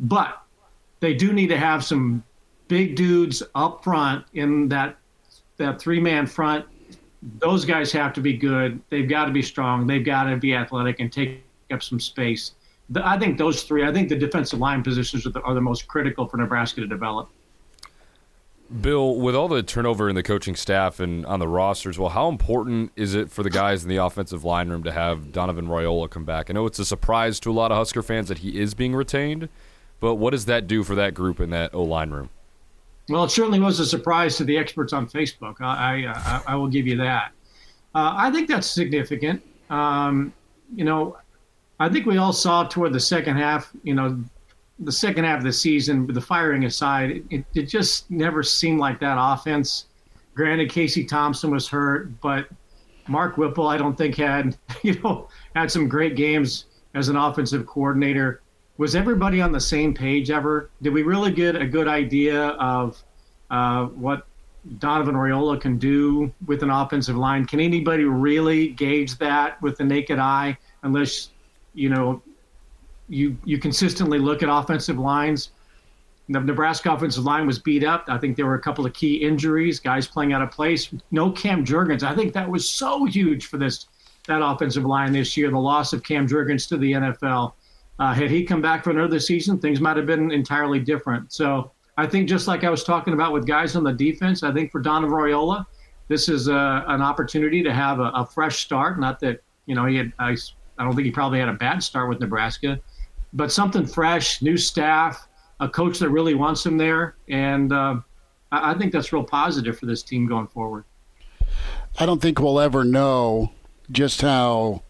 But 0.00 0.42
they 0.98 1.14
do 1.14 1.32
need 1.32 1.48
to 1.48 1.56
have 1.56 1.84
some 1.84 2.24
big 2.68 2.96
dudes 2.96 3.42
up 3.54 3.82
front 3.82 4.24
in 4.34 4.68
that 4.68 4.96
that 5.60 5.80
three 5.80 6.00
man 6.00 6.26
front, 6.26 6.66
those 7.38 7.64
guys 7.64 7.92
have 7.92 8.12
to 8.14 8.20
be 8.20 8.36
good. 8.36 8.80
They've 8.90 9.08
got 9.08 9.26
to 9.26 9.32
be 9.32 9.42
strong. 9.42 9.86
They've 9.86 10.04
got 10.04 10.24
to 10.24 10.36
be 10.36 10.54
athletic 10.54 11.00
and 11.00 11.12
take 11.12 11.44
up 11.70 11.82
some 11.82 12.00
space. 12.00 12.52
I 12.96 13.18
think 13.18 13.38
those 13.38 13.62
three. 13.62 13.84
I 13.86 13.92
think 13.92 14.08
the 14.08 14.16
defensive 14.16 14.58
line 14.58 14.82
positions 14.82 15.26
are 15.26 15.30
the, 15.30 15.40
are 15.42 15.54
the 15.54 15.60
most 15.60 15.86
critical 15.86 16.26
for 16.26 16.38
Nebraska 16.38 16.80
to 16.80 16.86
develop. 16.86 17.30
Bill, 18.80 19.16
with 19.16 19.34
all 19.34 19.48
the 19.48 19.64
turnover 19.64 20.08
in 20.08 20.14
the 20.14 20.22
coaching 20.22 20.54
staff 20.54 21.00
and 21.00 21.26
on 21.26 21.40
the 21.40 21.48
rosters, 21.48 21.98
well, 21.98 22.10
how 22.10 22.28
important 22.28 22.92
is 22.94 23.14
it 23.14 23.28
for 23.30 23.42
the 23.42 23.50
guys 23.50 23.82
in 23.82 23.88
the 23.88 23.96
offensive 23.96 24.44
line 24.44 24.68
room 24.68 24.84
to 24.84 24.92
have 24.92 25.32
Donovan 25.32 25.66
Raiola 25.66 26.08
come 26.08 26.24
back? 26.24 26.50
I 26.50 26.52
know 26.52 26.66
it's 26.66 26.78
a 26.78 26.84
surprise 26.84 27.40
to 27.40 27.50
a 27.50 27.52
lot 27.52 27.72
of 27.72 27.78
Husker 27.78 28.02
fans 28.02 28.28
that 28.28 28.38
he 28.38 28.60
is 28.60 28.74
being 28.74 28.94
retained, 28.94 29.48
but 29.98 30.14
what 30.14 30.30
does 30.30 30.44
that 30.44 30.68
do 30.68 30.84
for 30.84 30.94
that 30.94 31.14
group 31.14 31.40
in 31.40 31.50
that 31.50 31.74
O 31.74 31.82
line 31.82 32.10
room? 32.10 32.30
Well, 33.10 33.24
it 33.24 33.30
certainly 33.30 33.58
was 33.58 33.80
a 33.80 33.86
surprise 33.86 34.36
to 34.36 34.44
the 34.44 34.56
experts 34.56 34.92
on 34.92 35.08
Facebook. 35.08 35.60
I, 35.60 36.06
I, 36.06 36.42
I 36.46 36.54
will 36.54 36.68
give 36.68 36.86
you 36.86 36.96
that. 36.98 37.32
Uh, 37.92 38.14
I 38.16 38.30
think 38.30 38.48
that's 38.48 38.68
significant. 38.70 39.42
Um, 39.68 40.32
you 40.72 40.84
know, 40.84 41.18
I 41.80 41.88
think 41.88 42.06
we 42.06 42.18
all 42.18 42.32
saw 42.32 42.62
toward 42.64 42.92
the 42.92 43.00
second 43.00 43.36
half, 43.36 43.72
you 43.82 43.94
know, 43.94 44.22
the 44.78 44.92
second 44.92 45.24
half 45.24 45.38
of 45.38 45.44
the 45.44 45.52
season, 45.52 46.06
with 46.06 46.14
the 46.14 46.20
firing 46.20 46.66
aside, 46.66 47.24
it, 47.30 47.44
it 47.54 47.62
just 47.62 48.08
never 48.12 48.44
seemed 48.44 48.78
like 48.78 49.00
that 49.00 49.16
offense. 49.18 49.86
Granted, 50.34 50.70
Casey 50.70 51.04
Thompson 51.04 51.50
was 51.50 51.66
hurt, 51.66 52.20
but 52.20 52.48
Mark 53.08 53.36
Whipple, 53.36 53.66
I 53.66 53.76
don't 53.76 53.98
think 53.98 54.14
had, 54.14 54.56
you 54.82 55.00
know, 55.00 55.28
had 55.56 55.68
some 55.70 55.88
great 55.88 56.14
games 56.14 56.66
as 56.94 57.08
an 57.08 57.16
offensive 57.16 57.66
coordinator 57.66 58.40
was 58.80 58.96
everybody 58.96 59.42
on 59.42 59.52
the 59.52 59.60
same 59.60 59.92
page 59.92 60.30
ever? 60.30 60.70
Did 60.80 60.94
we 60.94 61.02
really 61.02 61.30
get 61.30 61.54
a 61.54 61.66
good 61.66 61.86
idea 61.86 62.46
of 62.52 63.04
uh, 63.50 63.84
what 63.88 64.26
Donovan 64.78 65.16
Raiola 65.16 65.60
can 65.60 65.76
do 65.76 66.32
with 66.46 66.62
an 66.62 66.70
offensive 66.70 67.14
line? 67.14 67.44
Can 67.44 67.60
anybody 67.60 68.04
really 68.04 68.68
gauge 68.68 69.18
that 69.18 69.60
with 69.60 69.76
the 69.76 69.84
naked 69.84 70.18
eye 70.18 70.56
unless 70.82 71.28
you 71.74 71.90
know 71.90 72.22
you 73.10 73.36
you 73.44 73.58
consistently 73.58 74.18
look 74.18 74.42
at 74.42 74.48
offensive 74.50 74.98
lines? 74.98 75.50
The 76.30 76.40
Nebraska 76.40 76.90
offensive 76.90 77.24
line 77.24 77.46
was 77.46 77.58
beat 77.58 77.84
up. 77.84 78.06
I 78.08 78.16
think 78.16 78.34
there 78.34 78.46
were 78.46 78.54
a 78.54 78.62
couple 78.62 78.86
of 78.86 78.94
key 78.94 79.16
injuries, 79.16 79.78
guys 79.78 80.06
playing 80.06 80.32
out 80.32 80.40
of 80.40 80.52
place. 80.52 80.88
No 81.10 81.30
Cam 81.30 81.66
Jurgens. 81.66 82.02
I 82.02 82.14
think 82.14 82.32
that 82.32 82.48
was 82.48 82.66
so 82.66 83.04
huge 83.04 83.44
for 83.44 83.58
this 83.58 83.88
that 84.26 84.40
offensive 84.42 84.86
line 84.86 85.12
this 85.12 85.36
year. 85.36 85.50
The 85.50 85.58
loss 85.58 85.92
of 85.92 86.02
Cam 86.02 86.26
Jurgens 86.26 86.66
to 86.68 86.78
the 86.78 86.92
NFL. 86.92 87.52
Uh, 88.00 88.14
had 88.14 88.30
he 88.30 88.42
come 88.44 88.62
back 88.62 88.82
for 88.82 88.90
another 88.90 89.20
season, 89.20 89.58
things 89.58 89.78
might 89.78 89.96
have 89.96 90.06
been 90.06 90.32
entirely 90.32 90.80
different. 90.80 91.30
So 91.30 91.70
I 91.98 92.06
think 92.06 92.30
just 92.30 92.48
like 92.48 92.64
I 92.64 92.70
was 92.70 92.82
talking 92.82 93.12
about 93.12 93.34
with 93.34 93.46
guys 93.46 93.76
on 93.76 93.84
the 93.84 93.92
defense, 93.92 94.42
I 94.42 94.52
think 94.52 94.72
for 94.72 94.80
Donovan 94.80 95.14
Raiola, 95.14 95.66
this 96.08 96.30
is 96.30 96.48
a, 96.48 96.56
uh, 96.56 96.84
an 96.88 97.02
opportunity 97.02 97.62
to 97.62 97.72
have 97.74 98.00
a, 98.00 98.10
a, 98.14 98.26
fresh 98.26 98.60
start. 98.60 98.98
Not 98.98 99.20
that 99.20 99.42
you 99.66 99.74
know 99.74 99.84
he 99.84 99.96
had, 99.96 100.12
I, 100.18 100.34
I 100.78 100.84
don't 100.84 100.94
think 100.96 101.04
he 101.04 101.10
probably 101.10 101.40
had 101.40 101.50
a 101.50 101.54
bad 101.54 101.82
start 101.82 102.08
with 102.08 102.20
Nebraska, 102.20 102.80
but 103.34 103.52
something 103.52 103.86
fresh, 103.86 104.40
new 104.40 104.56
staff, 104.56 105.28
a 105.60 105.68
coach 105.68 105.98
that 105.98 106.08
really 106.08 106.34
wants 106.34 106.64
him 106.64 106.78
there, 106.78 107.16
and 107.28 107.70
uh, 107.70 107.96
I, 108.50 108.72
I 108.72 108.74
think 108.78 108.92
that's 108.92 109.12
real 109.12 109.24
positive 109.24 109.78
for 109.78 109.84
this 109.84 110.02
team 110.02 110.26
going 110.26 110.46
forward. 110.46 110.84
I 111.98 112.06
don't 112.06 112.22
think 112.22 112.40
we'll 112.40 112.60
ever 112.60 112.82
know 112.82 113.52
just 113.92 114.22
how 114.22 114.82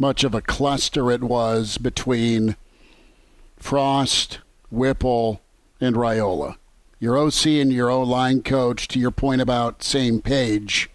much 0.00 0.24
of 0.24 0.34
a 0.34 0.40
cluster 0.40 1.10
it 1.10 1.22
was 1.22 1.76
between 1.76 2.56
Frost, 3.58 4.38
Whipple, 4.70 5.42
and 5.78 5.94
Raiola. 5.94 6.56
Your 6.98 7.18
OC 7.18 7.46
and 7.46 7.72
your 7.72 7.90
O 7.90 8.02
line 8.02 8.42
coach, 8.42 8.88
to 8.88 8.98
your 8.98 9.10
point 9.10 9.42
about 9.42 9.82
same 9.82 10.22
page, 10.22 10.90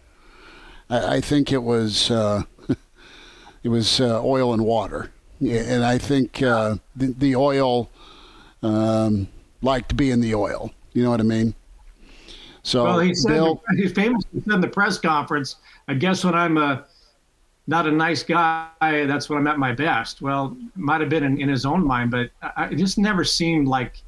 I, 0.89 1.17
I 1.17 1.21
think 1.21 1.51
it 1.51 1.63
was 1.63 2.09
uh, 2.09 2.43
it 3.63 3.69
was 3.69 4.01
uh, 4.01 4.21
oil 4.23 4.53
and 4.53 4.65
water. 4.65 5.11
And 5.39 5.83
I 5.83 5.97
think 5.99 6.41
uh, 6.41 6.77
the, 6.95 7.07
the 7.07 7.35
oil 7.35 7.89
um, 8.63 9.27
like 9.61 9.87
to 9.89 9.95
be 9.95 10.09
in 10.09 10.21
the 10.21 10.33
oil. 10.33 10.71
You 10.93 11.03
know 11.03 11.11
what 11.11 11.19
I 11.19 11.23
mean? 11.23 11.53
So, 12.63 12.85
well, 12.85 12.99
he 12.99 13.13
said 13.13 13.33
Bill, 13.33 13.63
he 13.75 13.87
famously 13.87 14.41
said 14.41 14.53
in 14.55 14.61
the 14.61 14.67
press 14.67 14.97
conference, 14.97 15.57
"I 15.87 15.93
guess 15.93 16.23
when 16.23 16.33
I'm 16.33 16.57
a 16.57 16.85
not 17.67 17.87
a 17.87 17.91
nice 17.91 18.23
guy, 18.23 18.69
that's 18.81 19.29
when 19.29 19.39
I'm 19.39 19.47
at 19.47 19.59
my 19.59 19.71
best." 19.71 20.21
Well, 20.21 20.55
might 20.75 21.01
have 21.01 21.09
been 21.09 21.23
in, 21.23 21.39
in 21.39 21.49
his 21.49 21.65
own 21.65 21.85
mind, 21.85 22.11
but 22.11 22.29
I, 22.41 22.65
it 22.65 22.75
just 22.75 22.97
never 22.97 23.23
seemed 23.23 23.67
like 23.67 24.01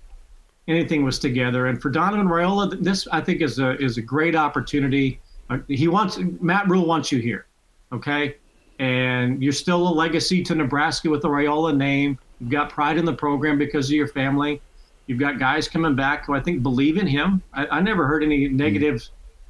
anything 0.67 1.03
was 1.03 1.19
together. 1.19 1.67
And 1.67 1.81
for 1.81 1.89
Donovan 1.89 2.27
Raiola, 2.27 2.81
this 2.83 3.07
I 3.11 3.21
think 3.21 3.41
is 3.41 3.59
a 3.59 3.77
is 3.81 3.97
a 3.97 4.01
great 4.01 4.35
opportunity. 4.35 5.19
Uh, 5.49 5.59
he 5.67 5.87
wants 5.87 6.19
Matt 6.41 6.67
Rhule 6.67 6.85
wants 6.85 7.11
you 7.11 7.19
here, 7.19 7.45
okay? 7.91 8.35
And 8.79 9.41
you're 9.41 9.53
still 9.53 9.87
a 9.87 9.89
legacy 9.89 10.43
to 10.43 10.55
Nebraska 10.55 11.09
with 11.09 11.21
the 11.21 11.29
Raiola 11.29 11.75
name. 11.75 12.19
You've 12.39 12.51
got 12.51 12.69
pride 12.69 12.97
in 12.97 13.05
the 13.05 13.13
program 13.13 13.57
because 13.57 13.87
of 13.87 13.95
your 13.95 14.09
family. 14.09 14.61
You've 15.07 15.19
got 15.19 15.39
guys 15.39 15.67
coming 15.67 15.95
back 15.95 16.25
who 16.25 16.35
I 16.35 16.41
think 16.41 16.61
believe 16.61 16.97
in 16.97 17.07
him. 17.07 17.41
I, 17.53 17.65
I 17.67 17.81
never 17.81 18.05
heard 18.05 18.23
any 18.23 18.49
negative 18.49 19.07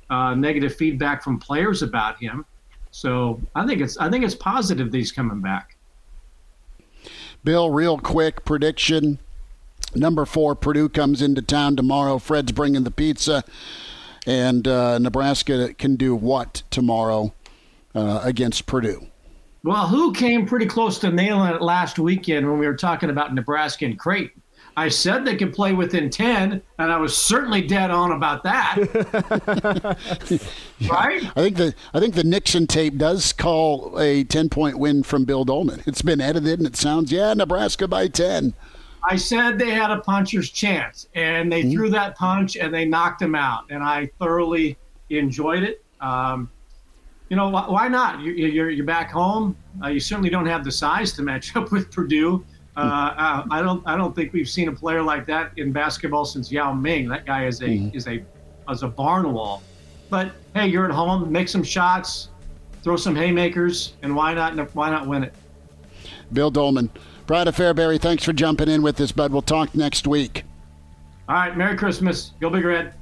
uh, 0.09 0.35
negative 0.35 0.75
feedback 0.75 1.23
from 1.23 1.39
players 1.39 1.81
about 1.81 2.19
him. 2.19 2.45
So 2.91 3.41
I 3.55 3.65
think 3.65 3.81
it's 3.81 3.97
I 3.97 4.09
think 4.09 4.23
it's 4.23 4.35
positive 4.35 4.91
that 4.91 4.97
he's 4.97 5.11
coming 5.11 5.41
back. 5.41 5.75
Bill, 7.43 7.69
real 7.69 7.97
quick 7.97 8.45
prediction. 8.45 9.19
Number 9.95 10.25
four, 10.25 10.55
Purdue 10.55 10.89
comes 10.89 11.21
into 11.21 11.41
town 11.41 11.75
tomorrow. 11.75 12.17
Fred's 12.17 12.51
bringing 12.51 12.83
the 12.83 12.91
pizza, 12.91 13.43
and 14.25 14.67
uh, 14.67 14.97
Nebraska 14.99 15.73
can 15.73 15.95
do 15.95 16.15
what 16.15 16.63
tomorrow 16.69 17.33
uh, 17.97 18.21
against 18.23 18.65
Purdue? 18.65 19.07
Well, 19.63 19.87
who 19.87 20.13
came 20.13 20.45
pretty 20.45 20.67
close 20.67 20.99
to 20.99 21.11
nailing 21.11 21.53
it 21.53 21.61
last 21.61 21.99
weekend 21.99 22.47
when 22.47 22.59
we 22.59 22.67
were 22.67 22.75
talking 22.75 23.09
about 23.09 23.33
Nebraska 23.33 23.85
and 23.85 23.97
Creighton? 23.97 24.41
I 24.77 24.89
said 24.89 25.25
they 25.25 25.35
could 25.35 25.53
play 25.53 25.73
within 25.73 26.11
10, 26.11 26.61
and 26.77 26.91
I 26.91 26.97
was 26.97 27.17
certainly 27.17 27.63
dead 27.63 27.89
on 27.89 28.11
about 28.11 28.43
that. 28.43 28.77
right? 30.87 31.23
I 31.35 31.41
think 31.41 31.57
the 31.57 31.73
I 31.95 31.99
think 31.99 32.13
the 32.13 32.23
Nixon 32.23 32.67
tape 32.67 32.95
does 32.95 33.33
call 33.33 33.99
a 33.99 34.23
10-point 34.23 34.77
win 34.77 35.01
from 35.01 35.25
Bill 35.25 35.43
Dolman. 35.43 35.81
It's 35.87 36.03
been 36.03 36.21
edited 36.21 36.59
and 36.59 36.67
it 36.67 36.75
sounds 36.75 37.11
yeah, 37.11 37.33
Nebraska 37.33 37.87
by 37.87 38.07
10. 38.07 38.53
I 39.03 39.15
said 39.15 39.57
they 39.57 39.71
had 39.71 39.89
a 39.89 39.99
puncher's 40.01 40.51
chance, 40.51 41.07
and 41.15 41.51
they 41.51 41.63
mm-hmm. 41.63 41.71
threw 41.71 41.89
that 41.89 42.15
punch 42.15 42.55
and 42.55 42.71
they 42.71 42.85
knocked 42.85 43.19
him 43.19 43.33
out, 43.33 43.63
and 43.71 43.83
I 43.83 44.11
thoroughly 44.19 44.77
enjoyed 45.09 45.63
it. 45.63 45.83
Um, 46.01 46.51
you 47.29 47.35
know, 47.35 47.49
why 47.49 47.87
not? 47.87 48.21
You're, 48.21 48.69
you're 48.69 48.85
back 48.85 49.09
home. 49.09 49.57
Uh, 49.83 49.87
you 49.87 49.99
certainly 49.99 50.29
don't 50.29 50.45
have 50.45 50.63
the 50.63 50.71
size 50.71 51.13
to 51.13 51.23
match 51.23 51.55
up 51.55 51.71
with 51.71 51.91
Purdue. 51.91 52.45
Uh, 52.77 53.43
I 53.49 53.61
don't 53.63 53.81
I 53.87 53.97
don't 53.97 54.15
think 54.15 54.33
we've 54.33 54.47
seen 54.47 54.67
a 54.67 54.71
player 54.71 55.01
like 55.01 55.25
that 55.25 55.51
in 55.57 55.71
basketball 55.71 56.25
since 56.25 56.51
Yao 56.51 56.73
Ming. 56.73 57.09
That 57.09 57.25
guy 57.25 57.47
is 57.47 57.61
a 57.61 57.65
mm-hmm. 57.65 57.97
is 57.97 58.07
a 58.07 58.23
is 58.69 58.83
a 58.83 58.87
barn 58.87 59.33
wall. 59.33 59.63
But 60.11 60.31
hey, 60.53 60.67
you're 60.67 60.85
at 60.85 60.91
home. 60.91 61.31
Make 61.31 61.49
some 61.49 61.63
shots, 61.63 62.29
throw 62.83 62.95
some 62.95 63.15
haymakers, 63.15 63.93
and 64.03 64.15
why 64.15 64.35
not 64.35 64.75
why 64.75 64.91
not 64.91 65.07
win 65.07 65.23
it? 65.23 65.33
Bill 66.31 66.51
Dolman, 66.51 66.91
Brad 67.25 67.47
of 67.47 67.55
Fairbury, 67.55 67.99
thanks 67.99 68.23
for 68.23 68.31
jumping 68.31 68.69
in 68.69 68.83
with 68.83 69.01
us, 69.01 69.11
bud. 69.11 69.31
We'll 69.31 69.41
talk 69.41 69.73
next 69.73 70.05
week. 70.05 70.43
All 71.27 71.35
right, 71.35 71.57
Merry 71.57 71.75
Christmas. 71.75 72.33
Go 72.39 72.49
Big 72.51 72.63
Red. 72.63 72.93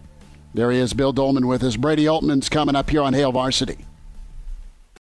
There 0.54 0.72
he 0.72 0.80
is, 0.80 0.94
Bill 0.94 1.12
Dolman 1.12 1.48
with 1.48 1.64
us. 1.64 1.76
Brady 1.76 2.08
Altman's 2.08 2.48
coming 2.48 2.76
up 2.76 2.90
here 2.90 3.02
on 3.02 3.14
Hail 3.14 3.34
Varsity. 3.34 3.86